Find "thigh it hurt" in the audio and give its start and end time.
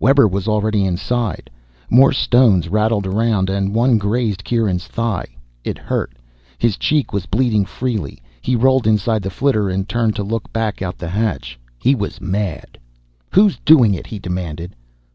4.86-6.14